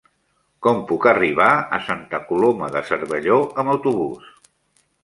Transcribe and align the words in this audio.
Com 0.67 0.79
puc 0.91 1.05
arribar 1.11 1.51
a 1.79 1.81
Santa 1.91 2.23
Coloma 2.31 2.73
de 2.79 2.85
Cervelló 2.89 3.39
amb 3.65 3.77
autobús? 3.79 4.35